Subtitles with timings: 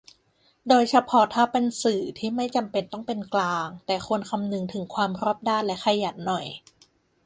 [0.67, 6.47] โดยเฉพาะถ้าเป็นสื่อ ที่ไม่จำเป็นต้องเป็นกลาง แต่ควรคำนึงถึงความรอบด้าน และขยันหน่อย